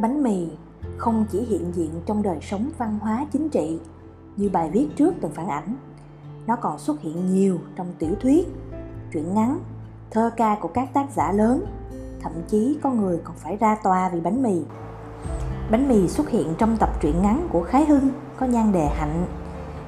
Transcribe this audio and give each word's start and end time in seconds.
bánh 0.00 0.22
mì 0.22 0.48
không 0.98 1.26
chỉ 1.30 1.40
hiện 1.40 1.72
diện 1.74 1.90
trong 2.06 2.22
đời 2.22 2.38
sống 2.42 2.70
văn 2.78 2.98
hóa 3.02 3.26
chính 3.32 3.48
trị 3.48 3.78
như 4.36 4.48
bài 4.48 4.70
viết 4.72 4.88
trước 4.96 5.14
từng 5.20 5.32
phản 5.32 5.48
ảnh, 5.48 5.76
nó 6.46 6.56
còn 6.56 6.78
xuất 6.78 7.00
hiện 7.00 7.34
nhiều 7.34 7.58
trong 7.76 7.86
tiểu 7.98 8.14
thuyết, 8.20 8.48
truyện 9.12 9.34
ngắn, 9.34 9.58
thơ 10.10 10.30
ca 10.36 10.56
của 10.60 10.68
các 10.68 10.94
tác 10.94 11.06
giả 11.16 11.32
lớn, 11.32 11.64
thậm 12.20 12.32
chí 12.48 12.78
có 12.82 12.90
người 12.90 13.20
còn 13.24 13.36
phải 13.36 13.56
ra 13.56 13.76
tòa 13.82 14.08
vì 14.08 14.20
bánh 14.20 14.42
mì. 14.42 14.62
Bánh 15.70 15.88
mì 15.88 16.08
xuất 16.08 16.30
hiện 16.30 16.54
trong 16.58 16.76
tập 16.76 16.90
truyện 17.00 17.22
ngắn 17.22 17.48
của 17.52 17.62
khái 17.62 17.84
hưng 17.84 18.08
có 18.36 18.46
nhan 18.46 18.72
đề 18.72 18.86
hạnh, 18.86 19.26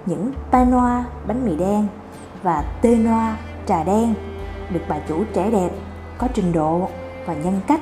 những 0.06 0.32
panoa 0.50 1.04
bánh 1.26 1.46
mì 1.46 1.56
đen 1.56 1.86
và 2.42 2.78
tê 2.82 2.96
noa 2.96 3.38
trà 3.66 3.84
đen 3.84 4.14
được 4.72 4.80
bà 4.88 4.98
chủ 5.08 5.24
trẻ 5.34 5.50
đẹp 5.50 5.70
có 6.18 6.28
trình 6.34 6.52
độ 6.52 6.88
và 7.26 7.34
nhân 7.34 7.60
cách 7.66 7.80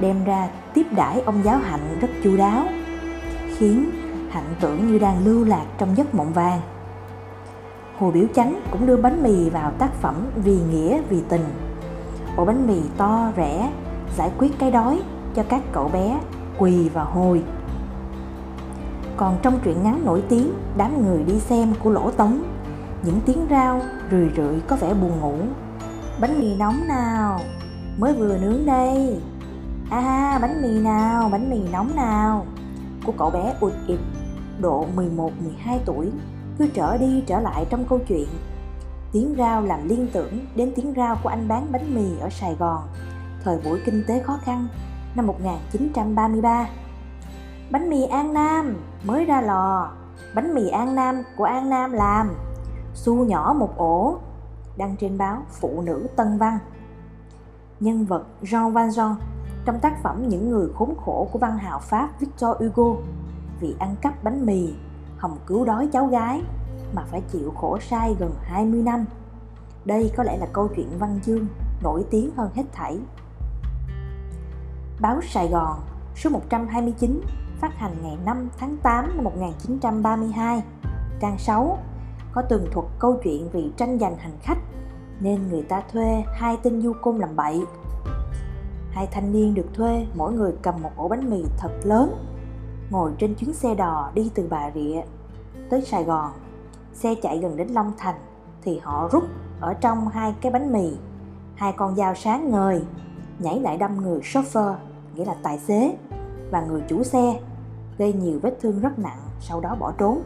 đem 0.00 0.24
ra 0.24 0.48
tiếp 0.74 0.86
đãi 0.90 1.20
ông 1.20 1.42
giáo 1.44 1.58
hạnh 1.58 1.98
rất 2.00 2.08
chu 2.24 2.36
đáo, 2.36 2.64
khiến 3.56 3.90
hạnh 4.30 4.54
tưởng 4.60 4.86
như 4.86 4.98
đang 4.98 5.26
lưu 5.26 5.44
lạc 5.44 5.64
trong 5.78 5.96
giấc 5.96 6.14
mộng 6.14 6.32
vàng. 6.32 6.60
Hồ 7.98 8.10
biểu 8.10 8.24
chánh 8.34 8.60
cũng 8.70 8.86
đưa 8.86 8.96
bánh 8.96 9.22
mì 9.22 9.50
vào 9.50 9.70
tác 9.70 9.92
phẩm 9.92 10.14
vì 10.36 10.58
nghĩa, 10.70 11.02
vì 11.08 11.22
tình. 11.28 11.44
Ổ 12.36 12.44
bánh 12.44 12.66
mì 12.66 12.80
to, 12.96 13.32
rẻ, 13.36 13.72
giải 14.16 14.30
quyết 14.38 14.58
cái 14.58 14.70
đói 14.70 15.02
cho 15.34 15.42
các 15.48 15.62
cậu 15.72 15.88
bé 15.88 16.20
quỳ 16.58 16.88
và 16.88 17.02
hồi. 17.02 17.42
Còn 19.16 19.36
trong 19.42 19.58
truyện 19.64 19.82
ngắn 19.82 20.04
nổi 20.04 20.22
tiếng, 20.28 20.52
đám 20.76 21.06
người 21.06 21.22
đi 21.22 21.38
xem 21.38 21.72
của 21.82 21.90
lỗ 21.90 22.10
tống, 22.10 22.42
những 23.02 23.20
tiếng 23.26 23.46
rao 23.50 23.80
rười 24.10 24.30
rượi 24.36 24.60
có 24.68 24.76
vẻ 24.76 24.94
buồn 24.94 25.20
ngủ. 25.20 25.36
Bánh 26.20 26.40
mì 26.40 26.56
nóng 26.56 26.88
nào, 26.88 27.40
mới 27.98 28.12
vừa 28.12 28.38
nướng 28.38 28.66
đây. 28.66 29.20
À 29.90 30.38
bánh 30.42 30.62
mì 30.62 30.80
nào, 30.80 31.28
bánh 31.28 31.50
mì 31.50 31.68
nóng 31.72 31.96
nào? 31.96 32.46
Của 33.06 33.12
cậu 33.18 33.30
bé 33.30 33.54
ụt 33.60 33.72
ịt 33.86 33.98
độ 34.60 34.86
11-12 34.96 35.30
tuổi, 35.84 36.10
cứ 36.58 36.66
trở 36.74 36.96
đi 36.96 37.24
trở 37.26 37.40
lại 37.40 37.66
trong 37.70 37.84
câu 37.88 37.98
chuyện. 38.08 38.28
Tiếng 39.12 39.34
rao 39.38 39.62
làm 39.62 39.88
liên 39.88 40.08
tưởng 40.12 40.46
đến 40.56 40.72
tiếng 40.76 40.94
rao 40.96 41.16
của 41.22 41.28
anh 41.28 41.48
bán 41.48 41.66
bánh 41.72 41.94
mì 41.94 42.18
ở 42.20 42.28
Sài 42.30 42.54
Gòn, 42.54 42.82
thời 43.44 43.58
buổi 43.64 43.80
kinh 43.84 44.04
tế 44.06 44.22
khó 44.22 44.38
khăn, 44.42 44.68
năm 45.14 45.26
1933 45.26 46.68
bánh 47.70 47.90
mì 47.90 48.06
An 48.06 48.34
Nam, 48.34 48.76
mới 49.04 49.24
ra 49.24 49.40
lò. 49.40 49.92
Bánh 50.34 50.54
mì 50.54 50.68
An 50.68 50.94
Nam 50.94 51.22
của 51.36 51.44
An 51.44 51.70
Nam 51.70 51.92
làm, 51.92 52.30
xu 52.94 53.24
nhỏ 53.24 53.54
một 53.58 53.76
ổ, 53.76 54.18
đăng 54.76 54.96
trên 54.96 55.18
báo 55.18 55.42
Phụ 55.60 55.82
nữ 55.82 56.06
Tân 56.16 56.38
Văn. 56.38 56.58
Nhân 57.80 58.04
vật 58.04 58.24
Jean 58.42 58.72
Valjean 58.72 59.14
trong 59.66 59.80
tác 59.80 60.02
phẩm 60.02 60.28
Những 60.28 60.50
người 60.50 60.68
khốn 60.74 60.94
khổ 61.04 61.28
của 61.32 61.38
văn 61.38 61.58
hào 61.58 61.78
Pháp 61.78 62.20
Victor 62.20 62.56
Hugo 62.58 63.00
vì 63.60 63.74
ăn 63.78 63.96
cắp 64.00 64.24
bánh 64.24 64.46
mì 64.46 64.74
Hồng 65.18 65.38
cứu 65.46 65.64
đói 65.64 65.88
cháu 65.92 66.06
gái 66.06 66.42
mà 66.94 67.02
phải 67.10 67.22
chịu 67.32 67.50
khổ 67.50 67.78
sai 67.80 68.16
gần 68.18 68.34
20 68.42 68.82
năm. 68.82 69.04
Đây 69.84 70.12
có 70.16 70.22
lẽ 70.22 70.36
là 70.36 70.46
câu 70.52 70.68
chuyện 70.76 70.98
văn 70.98 71.20
chương 71.26 71.46
nổi 71.82 72.04
tiếng 72.10 72.30
hơn 72.36 72.50
hết 72.54 72.62
thảy. 72.72 72.98
Báo 75.00 75.20
Sài 75.22 75.48
Gòn 75.48 75.80
số 76.16 76.30
129 76.30 77.20
phát 77.60 77.74
hành 77.76 77.96
ngày 78.02 78.18
5 78.24 78.48
tháng 78.58 78.76
8 78.82 79.16
năm 79.16 79.24
1932, 79.24 80.62
trang 81.20 81.38
6 81.38 81.78
có 82.32 82.42
tường 82.42 82.66
thuật 82.72 82.86
câu 82.98 83.20
chuyện 83.22 83.48
vì 83.52 83.72
tranh 83.76 83.98
giành 83.98 84.16
hành 84.16 84.38
khách 84.42 84.58
nên 85.20 85.48
người 85.48 85.62
ta 85.62 85.82
thuê 85.92 86.24
hai 86.34 86.56
tên 86.62 86.82
du 86.82 86.92
côn 87.02 87.18
làm 87.18 87.36
bậy. 87.36 87.62
Hai 88.96 89.06
thanh 89.06 89.32
niên 89.32 89.54
được 89.54 89.66
thuê 89.74 90.06
mỗi 90.14 90.32
người 90.32 90.52
cầm 90.62 90.74
một 90.82 90.90
ổ 90.96 91.08
bánh 91.08 91.30
mì 91.30 91.44
thật 91.58 91.70
lớn 91.82 92.26
ngồi 92.90 93.12
trên 93.18 93.34
chuyến 93.34 93.52
xe 93.52 93.74
đò 93.74 94.10
đi 94.14 94.30
từ 94.34 94.46
Bà 94.50 94.70
Rịa 94.74 95.02
tới 95.70 95.82
Sài 95.82 96.04
Gòn. 96.04 96.32
Xe 96.92 97.14
chạy 97.22 97.38
gần 97.38 97.56
đến 97.56 97.68
Long 97.68 97.92
Thành 97.98 98.14
thì 98.62 98.78
họ 98.78 99.08
rút 99.12 99.24
ở 99.60 99.74
trong 99.74 100.08
hai 100.08 100.34
cái 100.40 100.52
bánh 100.52 100.72
mì, 100.72 100.92
hai 101.54 101.72
con 101.72 101.96
dao 101.96 102.14
sáng 102.14 102.50
ngời, 102.50 102.82
nhảy 103.38 103.60
lại 103.60 103.76
đâm 103.76 103.96
người 103.96 104.20
chauffeur, 104.20 104.74
nghĩa 105.14 105.24
là 105.24 105.34
tài 105.42 105.58
xế, 105.58 105.96
và 106.50 106.60
người 106.60 106.82
chủ 106.88 107.02
xe, 107.02 107.40
gây 107.98 108.12
nhiều 108.12 108.38
vết 108.42 108.58
thương 108.60 108.80
rất 108.80 108.98
nặng, 108.98 109.20
sau 109.40 109.60
đó 109.60 109.76
bỏ 109.80 109.92
trốn. 109.98 110.22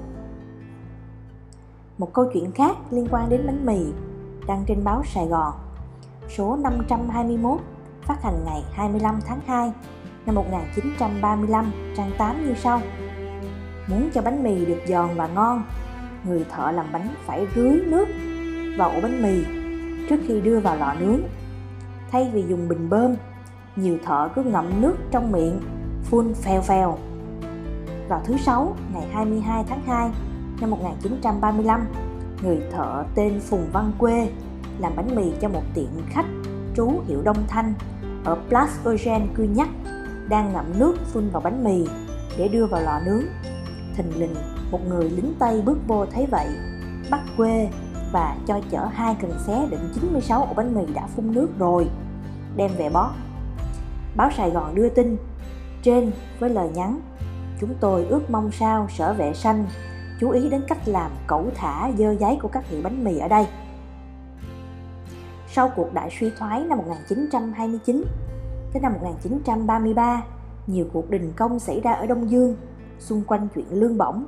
Một 1.98 2.12
câu 2.12 2.24
chuyện 2.32 2.52
khác 2.52 2.76
liên 2.90 3.08
quan 3.10 3.28
đến 3.28 3.46
bánh 3.46 3.66
mì 3.66 3.92
đăng 4.46 4.64
trên 4.66 4.84
báo 4.84 5.02
Sài 5.04 5.26
Gòn, 5.26 5.54
số 6.28 6.56
521, 6.56 7.60
phát 8.10 8.22
hành 8.22 8.44
ngày 8.44 8.64
25 8.72 9.20
tháng 9.26 9.40
2 9.46 9.72
năm 10.26 10.34
1935, 10.34 11.72
trang 11.96 12.10
8 12.18 12.46
như 12.46 12.54
sau. 12.54 12.80
Muốn 13.86 14.10
cho 14.14 14.22
bánh 14.22 14.42
mì 14.42 14.64
được 14.64 14.80
giòn 14.88 15.08
và 15.16 15.26
ngon, 15.26 15.64
người 16.24 16.44
thợ 16.50 16.70
làm 16.70 16.86
bánh 16.92 17.08
phải 17.26 17.46
rưới 17.54 17.80
nước 17.86 18.08
vào 18.78 18.90
ổ 18.90 19.00
bánh 19.00 19.22
mì 19.22 19.44
trước 20.08 20.20
khi 20.26 20.40
đưa 20.40 20.60
vào 20.60 20.76
lò 20.76 20.94
nướng. 21.00 21.20
Thay 22.10 22.30
vì 22.32 22.44
dùng 22.48 22.68
bình 22.68 22.88
bơm, 22.88 23.14
nhiều 23.76 23.98
thợ 24.04 24.28
cứ 24.34 24.42
ngậm 24.42 24.80
nước 24.80 24.96
trong 25.10 25.32
miệng, 25.32 25.60
phun 26.04 26.34
phèo 26.34 26.62
phèo. 26.62 26.98
Vào 28.08 28.22
thứ 28.24 28.36
Sáu, 28.36 28.76
ngày 28.94 29.08
22 29.12 29.64
tháng 29.68 29.82
2 29.86 30.10
năm 30.60 30.70
1935, 30.70 31.86
người 32.42 32.58
thợ 32.72 33.04
tên 33.14 33.40
Phùng 33.40 33.66
Văn 33.72 33.92
Quê 33.98 34.28
làm 34.78 34.92
bánh 34.96 35.16
mì 35.16 35.32
cho 35.40 35.48
một 35.48 35.62
tiệm 35.74 35.90
khách 36.08 36.26
trú 36.76 36.92
hiệu 37.08 37.22
Đông 37.22 37.44
Thanh 37.48 37.74
ở 38.24 38.34
Place 38.48 38.72
Eugène 38.84 39.26
Cugnac 39.36 39.56
Nhắc 39.56 39.68
đang 40.28 40.52
ngậm 40.52 40.64
nước 40.78 40.94
phun 41.12 41.30
vào 41.30 41.42
bánh 41.42 41.64
mì 41.64 41.86
để 42.38 42.48
đưa 42.48 42.66
vào 42.66 42.82
lò 42.82 43.00
nướng. 43.06 43.22
Thình 43.96 44.20
lình, 44.20 44.34
một 44.70 44.80
người 44.88 45.10
lính 45.10 45.34
Tây 45.38 45.62
bước 45.62 45.78
vô 45.86 46.06
thấy 46.06 46.26
vậy, 46.30 46.46
bắt 47.10 47.20
quê 47.36 47.68
và 48.12 48.36
cho 48.46 48.60
chở 48.70 48.84
hai 48.92 49.16
cần 49.20 49.32
xé 49.46 49.66
đựng 49.70 49.90
96 49.94 50.44
ổ 50.44 50.54
bánh 50.54 50.74
mì 50.74 50.92
đã 50.94 51.06
phun 51.16 51.32
nước 51.32 51.48
rồi, 51.58 51.86
đem 52.56 52.70
về 52.78 52.90
bó 52.90 53.12
Báo 54.16 54.30
Sài 54.36 54.50
Gòn 54.50 54.74
đưa 54.74 54.88
tin, 54.88 55.16
trên 55.82 56.12
với 56.38 56.50
lời 56.50 56.68
nhắn, 56.74 57.00
chúng 57.60 57.74
tôi 57.80 58.04
ước 58.04 58.30
mong 58.30 58.52
sao 58.52 58.86
sở 58.96 59.14
vệ 59.14 59.34
xanh 59.34 59.66
chú 60.20 60.30
ý 60.30 60.48
đến 60.48 60.62
cách 60.68 60.88
làm 60.88 61.10
cẩu 61.26 61.46
thả 61.54 61.90
dơ 61.98 62.14
giấy 62.20 62.38
của 62.42 62.48
các 62.48 62.68
hiệu 62.68 62.80
bánh 62.82 63.04
mì 63.04 63.18
ở 63.18 63.28
đây. 63.28 63.46
Sau 65.52 65.70
cuộc 65.76 65.94
đại 65.94 66.10
suy 66.20 66.30
thoái 66.38 66.64
năm 66.64 66.78
1929, 66.78 68.04
Tới 68.72 68.82
năm 68.82 68.92
1933, 68.92 70.22
nhiều 70.66 70.86
cuộc 70.92 71.10
đình 71.10 71.32
công 71.36 71.58
xảy 71.58 71.80
ra 71.80 71.92
ở 71.92 72.06
Đông 72.06 72.30
Dương 72.30 72.56
xung 72.98 73.24
quanh 73.24 73.48
chuyện 73.54 73.66
lương 73.70 73.98
bổng. 73.98 74.26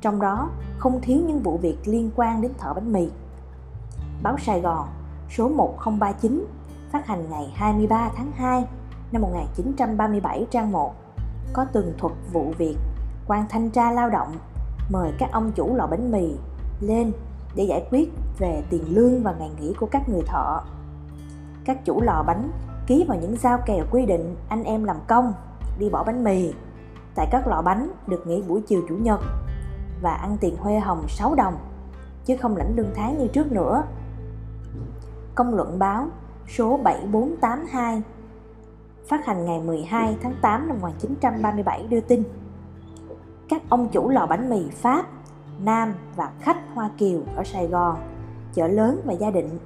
Trong 0.00 0.20
đó 0.20 0.50
không 0.78 1.00
thiếu 1.02 1.18
những 1.26 1.38
vụ 1.38 1.58
việc 1.58 1.76
liên 1.84 2.10
quan 2.16 2.40
đến 2.40 2.52
thợ 2.58 2.74
bánh 2.74 2.92
mì. 2.92 3.10
Báo 4.22 4.38
Sài 4.38 4.60
Gòn 4.60 4.88
số 5.30 5.48
1039 5.48 6.46
phát 6.92 7.06
hành 7.06 7.30
ngày 7.30 7.52
23 7.54 8.10
tháng 8.16 8.32
2 8.32 8.64
năm 9.12 9.22
1937 9.22 10.46
trang 10.50 10.72
1 10.72 10.94
có 11.52 11.64
tường 11.64 11.92
thuật 11.98 12.12
vụ 12.32 12.52
việc 12.58 12.76
quan 13.26 13.44
thanh 13.48 13.70
tra 13.70 13.90
lao 13.90 14.10
động 14.10 14.36
mời 14.90 15.12
các 15.18 15.32
ông 15.32 15.52
chủ 15.52 15.76
lò 15.76 15.86
bánh 15.86 16.12
mì 16.12 16.34
lên 16.80 17.12
để 17.54 17.64
giải 17.64 17.86
quyết 17.90 18.12
về 18.38 18.62
tiền 18.70 18.84
lương 18.88 19.22
và 19.22 19.34
ngày 19.38 19.50
nghỉ 19.60 19.74
của 19.80 19.86
các 19.86 20.08
người 20.08 20.22
thợ. 20.26 20.60
Các 21.64 21.84
chủ 21.84 22.00
lò 22.00 22.24
bánh 22.26 22.50
ký 22.86 23.04
vào 23.08 23.18
những 23.20 23.36
giao 23.36 23.58
kèo 23.66 23.84
quy 23.90 24.06
định 24.06 24.36
anh 24.48 24.64
em 24.64 24.84
làm 24.84 24.96
công 25.08 25.32
đi 25.78 25.88
bỏ 25.90 26.04
bánh 26.04 26.24
mì 26.24 26.52
tại 27.14 27.28
các 27.30 27.46
lò 27.46 27.62
bánh 27.62 27.90
được 28.06 28.26
nghỉ 28.26 28.42
buổi 28.42 28.62
chiều 28.66 28.82
chủ 28.88 28.94
nhật 28.94 29.20
và 30.02 30.12
ăn 30.12 30.36
tiền 30.40 30.56
huê 30.56 30.78
hồng 30.78 31.04
6 31.08 31.34
đồng 31.34 31.54
chứ 32.24 32.36
không 32.36 32.56
lãnh 32.56 32.76
lương 32.76 32.90
tháng 32.94 33.18
như 33.18 33.26
trước 33.26 33.52
nữa. 33.52 33.82
Công 35.34 35.54
luận 35.54 35.78
báo 35.78 36.06
số 36.48 36.76
7482 36.76 38.02
phát 39.08 39.26
hành 39.26 39.44
ngày 39.44 39.60
12 39.60 40.16
tháng 40.22 40.34
8 40.42 40.68
năm 40.68 40.80
1937 40.80 41.86
đưa 41.90 42.00
tin 42.00 42.22
các 43.50 43.62
ông 43.68 43.88
chủ 43.88 44.08
lò 44.08 44.26
bánh 44.26 44.50
mì 44.50 44.70
Pháp, 44.70 45.06
Nam 45.64 45.94
và 46.16 46.30
khách 46.40 46.56
Hoa 46.74 46.90
Kiều 46.98 47.20
ở 47.36 47.44
Sài 47.44 47.66
Gòn, 47.66 47.96
chợ 48.54 48.68
lớn 48.68 49.00
và 49.04 49.12
gia 49.12 49.30
định 49.30 49.58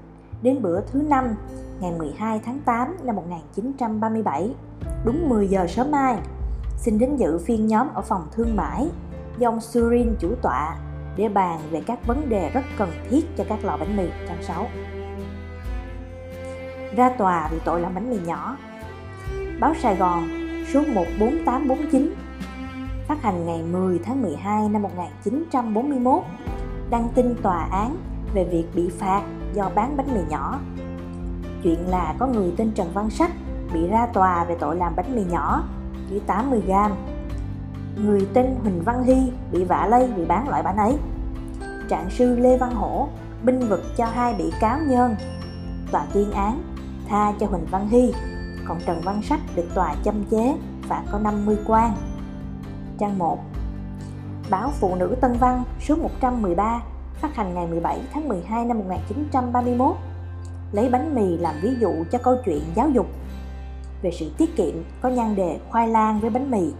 đến 0.42 0.62
bữa 0.62 0.80
thứ 0.80 1.02
năm 1.02 1.34
ngày 1.80 1.92
12 1.98 2.40
tháng 2.44 2.60
8 2.64 2.96
năm 3.02 3.16
1937, 3.16 4.54
đúng 5.04 5.28
10 5.28 5.48
giờ 5.48 5.66
sớm 5.66 5.90
mai, 5.90 6.18
xin 6.76 6.98
đến 6.98 7.16
dự 7.16 7.38
phiên 7.38 7.66
nhóm 7.66 7.88
ở 7.94 8.02
phòng 8.02 8.26
thương 8.32 8.56
mại 8.56 8.88
do 9.38 9.48
ông 9.48 9.60
Surin 9.60 10.16
chủ 10.20 10.34
tọa 10.42 10.76
để 11.16 11.28
bàn 11.28 11.60
về 11.70 11.82
các 11.86 12.06
vấn 12.06 12.28
đề 12.28 12.50
rất 12.50 12.64
cần 12.78 12.90
thiết 13.10 13.36
cho 13.36 13.44
các 13.48 13.64
lò 13.64 13.76
bánh 13.76 13.96
mì 13.96 14.04
trang 14.28 14.42
6. 14.42 14.66
Ra 16.96 17.10
tòa 17.18 17.48
vì 17.52 17.58
tội 17.64 17.80
làm 17.80 17.94
bánh 17.94 18.10
mì 18.10 18.18
nhỏ. 18.26 18.56
Báo 19.60 19.74
Sài 19.82 19.96
Gòn 19.96 20.28
số 20.72 20.82
14849 20.94 22.14
phát 23.08 23.22
hành 23.22 23.46
ngày 23.46 23.62
10 23.62 23.98
tháng 23.98 24.22
12 24.22 24.68
năm 24.68 24.82
1941 24.82 26.22
đăng 26.90 27.08
tin 27.14 27.34
tòa 27.42 27.68
án 27.70 27.96
về 28.34 28.44
việc 28.44 28.64
bị 28.74 28.90
phạt 28.98 29.22
do 29.54 29.70
bán 29.74 29.96
bánh 29.96 30.14
mì 30.14 30.20
nhỏ 30.28 30.60
chuyện 31.62 31.88
là 31.88 32.14
có 32.18 32.26
người 32.26 32.54
tên 32.56 32.70
Trần 32.74 32.90
Văn 32.94 33.10
Sách 33.10 33.30
bị 33.74 33.88
ra 33.88 34.06
tòa 34.06 34.44
về 34.44 34.56
tội 34.60 34.76
làm 34.76 34.96
bánh 34.96 35.16
mì 35.16 35.24
nhỏ 35.24 35.64
dưới 36.10 36.20
80 36.26 36.62
gram. 36.66 36.92
Người 38.04 38.28
tên 38.34 38.56
Huỳnh 38.62 38.82
Văn 38.84 39.04
Hy 39.04 39.32
bị 39.52 39.64
vạ 39.64 39.86
lây 39.86 40.10
vì 40.16 40.24
bán 40.24 40.48
loại 40.48 40.62
bánh 40.62 40.76
ấy. 40.76 40.96
Trạng 41.88 42.10
sư 42.10 42.36
Lê 42.36 42.58
Văn 42.58 42.74
Hổ 42.74 43.08
binh 43.42 43.60
vực 43.60 43.82
cho 43.96 44.06
hai 44.06 44.34
bị 44.34 44.52
cáo 44.60 44.78
nhân. 44.86 45.14
Tòa 45.92 46.06
tuyên 46.12 46.30
án 46.30 46.62
tha 47.08 47.32
cho 47.40 47.46
Huỳnh 47.46 47.66
Văn 47.70 47.88
Hy, 47.88 48.14
còn 48.68 48.78
Trần 48.86 49.00
Văn 49.04 49.22
Sách 49.22 49.40
được 49.54 49.74
tòa 49.74 49.94
châm 50.04 50.24
chế 50.24 50.56
phạt 50.82 51.02
có 51.12 51.18
50 51.18 51.56
quan. 51.66 51.92
Trang 52.98 53.18
1 53.18 53.38
Báo 54.50 54.70
Phụ 54.80 54.94
nữ 54.94 55.16
Tân 55.20 55.32
Văn, 55.32 55.64
số 55.80 55.96
113 55.96 56.82
phát 57.14 57.34
hành 57.34 57.54
ngày 57.54 57.66
17 57.66 58.00
tháng 58.12 58.28
12 58.28 58.64
năm 58.64 58.78
1931 58.78 59.96
lấy 60.72 60.90
bánh 60.90 61.14
mì 61.14 61.38
làm 61.38 61.54
ví 61.62 61.76
dụ 61.80 62.04
cho 62.10 62.18
câu 62.18 62.36
chuyện 62.44 62.62
giáo 62.74 62.88
dục. 62.88 63.06
Về 64.02 64.10
sự 64.10 64.30
tiết 64.38 64.56
kiệm, 64.56 64.74
có 65.02 65.08
nhan 65.08 65.36
đề 65.36 65.60
khoai 65.70 65.88
lang 65.88 66.20
với 66.20 66.30
bánh 66.30 66.50
mì. 66.50 66.72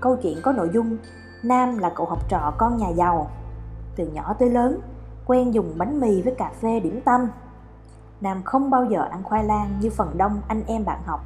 Câu 0.00 0.16
chuyện 0.16 0.38
có 0.42 0.52
nội 0.52 0.70
dung, 0.74 0.96
nam 1.42 1.78
là 1.78 1.92
cậu 1.94 2.06
học 2.06 2.28
trò 2.28 2.52
con 2.58 2.76
nhà 2.76 2.88
giàu. 2.88 3.30
Từ 3.96 4.06
nhỏ 4.06 4.32
tới 4.38 4.50
lớn, 4.50 4.80
quen 5.26 5.54
dùng 5.54 5.74
bánh 5.78 6.00
mì 6.00 6.22
với 6.22 6.34
cà 6.34 6.50
phê 6.60 6.80
điểm 6.80 7.00
tâm. 7.04 7.20
Nam 8.20 8.42
không 8.42 8.70
bao 8.70 8.84
giờ 8.84 9.08
ăn 9.10 9.22
khoai 9.22 9.44
lang 9.44 9.78
như 9.80 9.90
phần 9.90 10.18
đông 10.18 10.40
anh 10.48 10.62
em 10.66 10.84
bạn 10.84 11.00
học. 11.06 11.20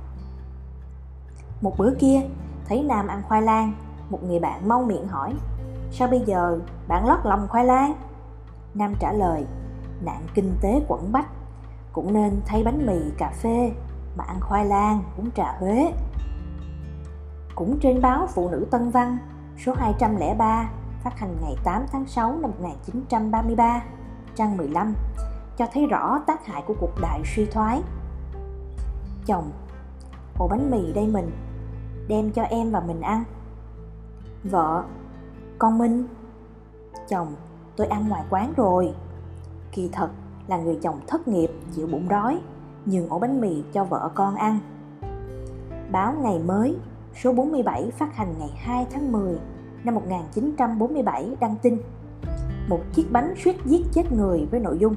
Một 1.60 1.78
bữa 1.78 1.94
kia, 1.98 2.20
thấy 2.68 2.82
nam 2.82 3.06
ăn 3.06 3.22
khoai 3.28 3.42
lang 3.42 3.72
một 4.10 4.24
người 4.24 4.38
bạn 4.38 4.68
mau 4.68 4.82
miệng 4.82 5.08
hỏi 5.08 5.34
sao 5.90 6.08
bây 6.08 6.20
giờ 6.20 6.58
bạn 6.88 7.06
lót 7.06 7.18
lòng 7.24 7.48
khoai 7.48 7.64
lang 7.64 7.94
nam 8.74 8.94
trả 9.00 9.12
lời 9.12 9.46
nạn 10.04 10.22
kinh 10.34 10.56
tế 10.60 10.80
quẩn 10.88 11.12
bách 11.12 11.26
cũng 11.92 12.12
nên 12.12 12.40
thay 12.46 12.64
bánh 12.64 12.86
mì 12.86 13.10
cà 13.18 13.32
phê 13.42 13.72
mà 14.16 14.24
ăn 14.24 14.40
khoai 14.40 14.64
lang 14.64 15.02
uống 15.18 15.30
trà 15.30 15.56
Huế. 15.58 15.92
Cũng 17.54 17.78
trên 17.80 18.00
báo 18.00 18.26
Phụ 18.26 18.50
nữ 18.50 18.66
Tân 18.70 18.90
Văn 18.90 19.18
số 19.64 19.74
203 19.74 20.70
phát 21.02 21.18
hành 21.18 21.36
ngày 21.42 21.56
8 21.64 21.86
tháng 21.92 22.06
6 22.06 22.32
năm 22.32 22.50
1933, 22.50 23.82
trang 24.34 24.56
15, 24.56 24.94
cho 25.56 25.66
thấy 25.72 25.86
rõ 25.86 26.20
tác 26.26 26.46
hại 26.46 26.62
của 26.66 26.74
cuộc 26.80 27.00
đại 27.00 27.20
suy 27.24 27.46
thoái. 27.46 27.82
Chồng, 29.26 29.50
ổ 30.38 30.48
bánh 30.48 30.70
mì 30.70 30.92
đây 30.92 31.06
mình, 31.06 31.30
đem 32.08 32.30
cho 32.30 32.42
em 32.42 32.70
và 32.70 32.80
mình 32.80 33.00
ăn. 33.00 33.24
Vợ, 34.44 34.84
con 35.58 35.78
Minh. 35.78 36.04
Chồng, 37.08 37.34
tôi 37.76 37.86
ăn 37.86 38.08
ngoài 38.08 38.24
quán 38.30 38.52
rồi. 38.56 38.94
Kỳ 39.72 39.88
thật, 39.92 40.10
là 40.46 40.56
người 40.56 40.78
chồng 40.82 41.00
thất 41.06 41.28
nghiệp 41.28 41.50
chịu 41.74 41.86
bụng 41.86 42.08
đói 42.08 42.40
nhường 42.86 43.08
ổ 43.08 43.18
bánh 43.18 43.40
mì 43.40 43.62
cho 43.72 43.84
vợ 43.84 44.10
con 44.14 44.34
ăn. 44.34 44.58
Báo 45.92 46.14
Ngày 46.22 46.38
Mới 46.38 46.76
số 47.22 47.32
47 47.32 47.90
phát 47.90 48.16
hành 48.16 48.34
ngày 48.38 48.50
2 48.56 48.86
tháng 48.92 49.12
10 49.12 49.38
năm 49.84 49.94
1947 49.94 51.36
đăng 51.40 51.56
tin 51.62 51.78
một 52.68 52.80
chiếc 52.92 53.12
bánh 53.12 53.34
suýt 53.44 53.56
giết 53.64 53.86
chết 53.92 54.12
người 54.12 54.46
với 54.50 54.60
nội 54.60 54.78
dung 54.78 54.94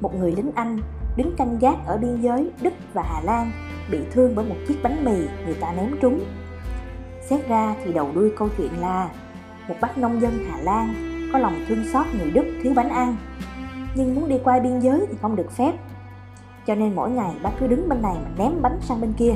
một 0.00 0.14
người 0.14 0.32
lính 0.32 0.52
Anh 0.54 0.78
đứng 1.16 1.36
canh 1.36 1.58
gác 1.58 1.86
ở 1.86 1.98
biên 1.98 2.20
giới 2.20 2.50
Đức 2.62 2.72
và 2.92 3.02
Hà 3.02 3.20
Lan 3.24 3.50
bị 3.90 3.98
thương 4.12 4.34
bởi 4.34 4.44
một 4.48 4.56
chiếc 4.68 4.76
bánh 4.82 5.04
mì 5.04 5.26
người 5.44 5.54
ta 5.60 5.72
ném 5.72 5.96
trúng. 6.00 6.20
Xét 7.32 7.48
ra 7.48 7.74
thì 7.84 7.92
đầu 7.92 8.10
đuôi 8.14 8.32
câu 8.36 8.48
chuyện 8.56 8.80
là 8.80 9.10
một 9.68 9.74
bác 9.80 9.98
nông 9.98 10.20
dân 10.20 10.32
Hà 10.50 10.58
Lan 10.58 10.94
có 11.32 11.38
lòng 11.38 11.64
thương 11.68 11.84
xót 11.92 12.06
người 12.18 12.30
Đức 12.30 12.44
thiếu 12.62 12.72
bánh 12.76 12.88
ăn, 12.88 13.16
nhưng 13.94 14.14
muốn 14.14 14.28
đi 14.28 14.38
qua 14.44 14.60
biên 14.60 14.80
giới 14.80 15.06
thì 15.10 15.16
không 15.22 15.36
được 15.36 15.52
phép. 15.52 15.72
Cho 16.66 16.74
nên 16.74 16.94
mỗi 16.94 17.10
ngày 17.10 17.34
bác 17.42 17.50
cứ 17.60 17.66
đứng 17.66 17.88
bên 17.88 18.02
này 18.02 18.16
mà 18.24 18.30
ném 18.38 18.62
bánh 18.62 18.78
sang 18.80 19.00
bên 19.00 19.12
kia. 19.12 19.34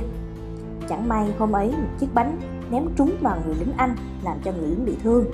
Chẳng 0.89 1.09
may 1.09 1.35
hôm 1.39 1.53
ấy 1.53 1.69
một 1.69 1.89
chiếc 1.99 2.15
bánh 2.15 2.39
ném 2.71 2.83
trúng 2.97 3.17
vào 3.21 3.39
người 3.47 3.55
lính 3.55 3.73
anh 3.77 3.97
làm 4.25 4.37
cho 4.45 4.53
người 4.53 4.69
lính 4.69 4.85
bị 4.87 4.97
thương. 5.03 5.25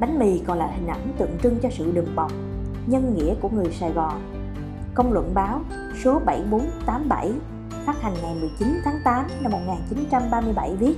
Bánh 0.00 0.18
mì 0.18 0.38
còn 0.46 0.58
là 0.58 0.66
hình 0.66 0.86
ảnh 0.86 1.12
tượng 1.18 1.38
trưng 1.42 1.58
cho 1.62 1.68
sự 1.70 1.92
đùm 1.92 2.14
bọc, 2.14 2.32
nhân 2.86 3.14
nghĩa 3.14 3.34
của 3.34 3.48
người 3.48 3.72
Sài 3.72 3.92
Gòn. 3.92 4.20
Công 4.94 5.12
luận 5.12 5.34
báo 5.34 5.60
số 6.04 6.20
7487 6.26 7.32
phát 7.86 8.02
hành 8.02 8.14
ngày 8.22 8.34
19 8.40 8.80
tháng 8.84 9.00
8 9.04 9.26
năm 9.40 9.52
1937 9.52 10.76
viết 10.76 10.96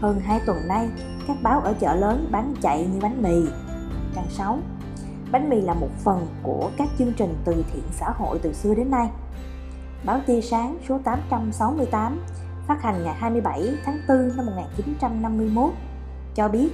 Hơn 0.00 0.20
2 0.20 0.40
tuần 0.46 0.68
nay, 0.68 0.88
các 1.28 1.36
báo 1.42 1.60
ở 1.60 1.74
chợ 1.80 1.94
lớn 1.94 2.28
bán 2.30 2.54
chạy 2.60 2.86
như 2.86 2.98
bánh 3.02 3.22
mì. 3.22 3.50
Trang 4.14 4.30
6 4.30 4.58
Bánh 5.32 5.50
mì 5.50 5.60
là 5.60 5.74
một 5.74 5.90
phần 6.04 6.26
của 6.42 6.70
các 6.76 6.88
chương 6.98 7.12
trình 7.12 7.34
từ 7.44 7.64
thiện 7.72 7.84
xã 7.92 8.10
hội 8.10 8.38
từ 8.42 8.52
xưa 8.52 8.74
đến 8.74 8.90
nay. 8.90 9.10
Báo 10.04 10.20
Tia 10.26 10.40
Sáng 10.40 10.78
số 10.88 10.98
868 11.04 12.20
phát 12.66 12.82
hành 12.82 13.04
ngày 13.04 13.14
27 13.14 13.76
tháng 13.84 13.98
4 14.08 14.36
năm 14.36 14.46
1951 14.46 15.70
cho 16.34 16.48
biết 16.48 16.70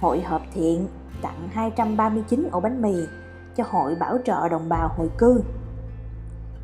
Hội 0.00 0.20
Hợp 0.20 0.42
Thiện 0.54 0.88
tặng 1.22 1.48
239 1.52 2.48
ổ 2.52 2.60
bánh 2.60 2.82
mì 2.82 2.94
cho 3.56 3.64
Hội 3.70 3.94
Bảo 3.94 4.18
trợ 4.24 4.48
Đồng 4.48 4.68
bào 4.68 4.88
Hồi 4.96 5.10
cư. 5.18 5.42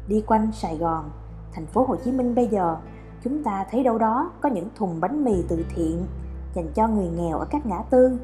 Đi 0.08 0.22
quanh 0.26 0.52
Sài 0.52 0.76
Gòn, 0.76 1.10
thành 1.54 1.66
phố 1.66 1.84
Hồ 1.88 1.96
Chí 2.04 2.12
Minh 2.12 2.34
bây 2.34 2.46
giờ, 2.46 2.76
chúng 3.24 3.44
ta 3.44 3.64
thấy 3.70 3.84
đâu 3.84 3.98
đó 3.98 4.30
có 4.40 4.48
những 4.48 4.68
thùng 4.76 5.00
bánh 5.00 5.24
mì 5.24 5.42
từ 5.48 5.64
thiện 5.74 6.06
dành 6.54 6.68
cho 6.74 6.88
người 6.88 7.08
nghèo 7.08 7.38
ở 7.38 7.46
các 7.50 7.66
ngã 7.66 7.78
tư, 7.90 8.18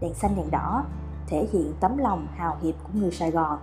đèn 0.00 0.14
xanh 0.14 0.36
đèn 0.36 0.50
đỏ 0.50 0.84
thể 1.26 1.48
hiện 1.52 1.72
tấm 1.80 1.98
lòng 1.98 2.26
hào 2.36 2.56
hiệp 2.62 2.74
của 2.82 2.98
người 2.98 3.10
Sài 3.10 3.30
Gòn. 3.30 3.58